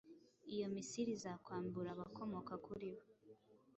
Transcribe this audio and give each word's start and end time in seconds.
Iyo 0.53 0.65
misile 0.73 1.11
izakwambura 1.17 1.89
abakomoka 1.95 2.53
kuri 2.65 2.87
bo 2.95 3.01